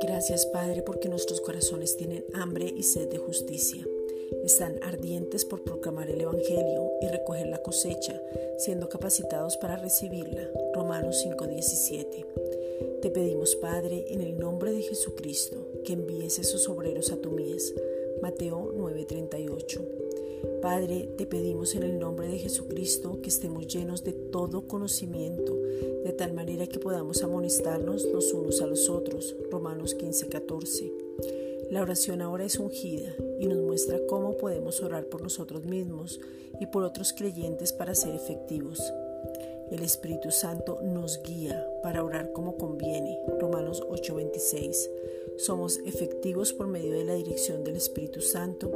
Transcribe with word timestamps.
Gracias 0.00 0.46
Padre 0.46 0.82
porque 0.82 1.08
nuestros 1.08 1.40
corazones 1.40 1.96
tienen 1.96 2.24
hambre 2.34 2.66
y 2.66 2.82
sed 2.82 3.08
de 3.08 3.18
justicia. 3.18 3.84
Están 4.44 4.82
ardientes 4.82 5.44
por 5.44 5.62
proclamar 5.64 6.08
el 6.10 6.20
Evangelio 6.20 6.92
y 7.00 7.08
recoger 7.08 7.48
la 7.48 7.62
cosecha, 7.62 8.20
siendo 8.58 8.88
capacitados 8.88 9.56
para 9.56 9.76
recibirla. 9.76 10.48
Romanos 10.74 11.16
5:17. 11.22 12.24
Te 13.02 13.10
pedimos 13.10 13.56
Padre, 13.56 14.06
en 14.08 14.20
el 14.20 14.38
nombre 14.38 14.72
de 14.72 14.82
Jesucristo, 14.82 15.56
que 15.84 15.92
envíes 15.94 16.38
esos 16.38 16.68
obreros 16.68 17.12
a 17.12 17.16
tu 17.16 17.30
mies. 17.30 17.74
Mateo 18.20 18.72
9:38. 18.74 20.01
Padre, 20.62 21.08
te 21.18 21.26
pedimos 21.26 21.74
en 21.74 21.82
el 21.82 21.98
nombre 21.98 22.28
de 22.28 22.38
Jesucristo 22.38 23.20
que 23.20 23.30
estemos 23.30 23.66
llenos 23.66 24.04
de 24.04 24.12
todo 24.12 24.68
conocimiento, 24.68 25.56
de 26.04 26.12
tal 26.16 26.34
manera 26.34 26.68
que 26.68 26.78
podamos 26.78 27.24
amonestarnos 27.24 28.04
los 28.04 28.32
unos 28.32 28.62
a 28.62 28.68
los 28.68 28.88
otros. 28.88 29.34
Romanos 29.50 29.96
15:14. 29.96 30.92
La 31.68 31.82
oración 31.82 32.22
ahora 32.22 32.44
es 32.44 32.60
ungida 32.60 33.12
y 33.40 33.48
nos 33.48 33.58
muestra 33.58 34.06
cómo 34.06 34.36
podemos 34.36 34.80
orar 34.82 35.06
por 35.06 35.22
nosotros 35.22 35.64
mismos 35.64 36.20
y 36.60 36.66
por 36.66 36.84
otros 36.84 37.12
creyentes 37.12 37.72
para 37.72 37.96
ser 37.96 38.14
efectivos. 38.14 38.80
El 39.72 39.82
Espíritu 39.82 40.30
Santo 40.30 40.80
nos 40.82 41.20
guía 41.24 41.66
para 41.82 42.04
orar 42.04 42.30
como 42.32 42.56
conviene. 42.56 43.18
Romanos 43.40 43.82
8:26. 43.90 44.88
Somos 45.36 45.80
efectivos 45.84 46.52
por 46.52 46.66
medio 46.66 46.92
de 46.92 47.04
la 47.04 47.14
dirección 47.14 47.64
del 47.64 47.76
Espíritu 47.76 48.20
Santo 48.20 48.70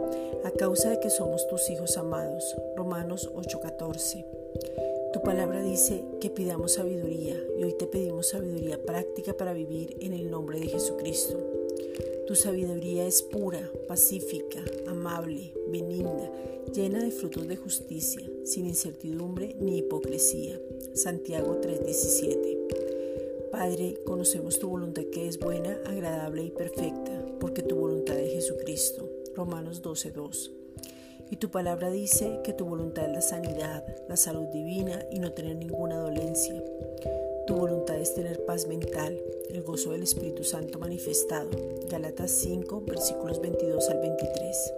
a 0.45 0.51
causa 0.51 0.91
de 0.91 1.01
que 1.01 1.11
somos 1.11 1.47
tus 1.49 1.69
hijos 1.71 1.97
amados. 1.97 2.57
Romanos 2.77 3.31
8:14. 3.35 4.25
Tu 5.13 5.23
palabra 5.23 5.63
dice 5.63 6.05
que 6.21 6.31
pidamos 6.31 6.73
sabiduría 6.73 7.37
y 7.59 7.65
hoy 7.65 7.73
te 7.73 7.87
pedimos 7.87 8.29
sabiduría 8.29 8.83
práctica 8.83 9.35
para 9.35 9.53
vivir 9.53 9.97
en 10.01 10.13
el 10.13 10.31
nombre 10.31 10.61
de 10.61 10.69
Jesucristo. 10.69 11.39
Tu 12.27 12.35
sabiduría 12.35 13.07
es 13.07 13.23
pura, 13.23 13.71
pacífica, 13.87 14.63
amable, 14.87 15.53
benigna, 15.69 16.31
llena 16.73 17.03
de 17.03 17.13
frutos 17.13 17.47
de 17.47 17.57
justicia, 17.57 18.29
sin 18.45 18.67
incertidumbre 18.67 19.55
ni 19.61 19.79
hipocresía. 19.79 20.61
Santiago 20.93 21.61
3:17. 21.61 22.56
Padre, 23.51 23.99
conocemos 24.05 24.59
tu 24.59 24.69
voluntad 24.69 25.05
que 25.13 25.29
es 25.29 25.39
buena, 25.39 25.79
agradable 25.87 26.45
y 26.45 26.51
perfecta, 26.51 27.25
porque 27.41 27.63
tu 27.63 27.77
voluntad 27.77 28.19
es 28.19 28.33
Jesucristo. 28.33 29.09
Romanos 29.35 29.83
12:2. 29.83 30.51
Y 31.31 31.37
tu 31.37 31.51
palabra 31.51 31.91
dice 31.91 32.41
que 32.45 32.53
tu 32.53 32.65
voluntad 32.67 33.07
es 33.07 33.13
la 33.13 33.21
sanidad, 33.21 33.85
la 34.09 34.17
salud 34.17 34.47
divina 34.47 35.05
y 35.11 35.19
no 35.19 35.33
tener 35.33 35.57
ninguna 35.57 35.99
dolencia. 35.99 36.63
Tu 37.47 37.55
voluntad 37.55 37.97
es 37.97 38.15
tener 38.15 38.45
paz 38.45 38.67
mental, 38.67 39.17
el 39.51 39.63
gozo 39.63 39.93
del 39.93 40.03
Espíritu 40.03 40.45
Santo 40.45 40.79
manifestado. 40.79 41.51
Galatas 41.89 42.31
5, 42.31 42.83
versículos 42.87 43.41
22 43.41 43.89
al 43.89 44.01
23. 44.01 44.73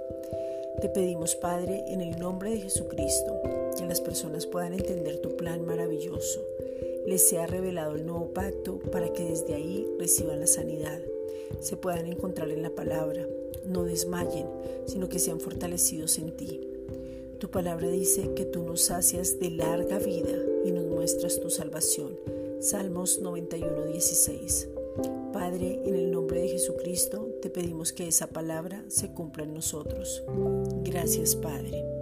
Te 0.81 0.89
pedimos, 0.89 1.35
Padre, 1.35 1.85
en 1.89 2.01
el 2.01 2.19
nombre 2.19 2.51
de 2.51 2.61
Jesucristo, 2.61 3.41
que 3.77 3.87
las 3.87 4.01
personas 4.01 4.47
puedan 4.47 4.75
entender 4.75 5.19
tu 5.19 5.37
plan 5.37 5.65
maravilloso. 5.65 6.41
Les 7.09 7.27
sea 7.27 7.47
revelado 7.47 7.95
el 7.95 8.05
nuevo 8.05 8.35
pacto 8.35 8.79
para 8.93 9.15
que 9.15 9.25
desde 9.25 9.55
ahí 9.55 9.89
reciban 9.99 10.41
la 10.41 10.47
sanidad. 10.47 11.01
Se 11.59 11.75
puedan 11.75 12.05
encontrar 12.05 12.51
en 12.51 12.63
la 12.63 12.69
palabra, 12.69 13.27
no 13.65 13.85
desmayen, 13.85 14.47
sino 14.85 15.09
que 15.09 15.19
sean 15.19 15.41
fortalecidos 15.41 16.19
en 16.19 16.37
ti. 16.37 16.69
Tu 17.39 17.51
palabra 17.51 17.89
dice 17.89 18.35
que 18.35 18.45
tú 18.45 18.63
nos 18.63 18.83
sacias 18.83 19.41
de 19.41 19.53
larga 19.53 19.99
vida 19.99 20.37
y 20.67 20.71
nos 20.71 20.85
muestras 20.85 21.41
tu 21.41 21.49
salvación. 21.49 22.15
Salmos 22.61 23.23
91, 23.23 23.87
16. 23.87 24.69
Padre, 25.33 25.81
en 25.87 25.95
el 25.95 26.11
nombre 26.11 26.43
de 26.43 26.49
Jesucristo, 26.49 27.27
te 27.41 27.49
pedimos 27.49 27.95
que 27.95 28.07
esa 28.07 28.27
palabra 28.27 28.85
se 28.89 29.15
cumpla 29.15 29.45
en 29.45 29.55
nosotros. 29.55 30.23
Gracias, 30.85 31.37
Padre. 31.37 31.98